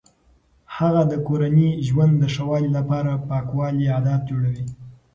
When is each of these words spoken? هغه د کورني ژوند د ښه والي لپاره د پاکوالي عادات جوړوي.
هغه 0.75 1.01
د 1.11 1.13
کورني 1.27 1.69
ژوند 1.87 2.13
د 2.17 2.23
ښه 2.33 2.43
والي 2.49 2.69
لپاره 2.77 3.11
د 3.13 3.21
پاکوالي 3.29 3.85
عادات 3.95 4.21
جوړوي. 4.29 4.65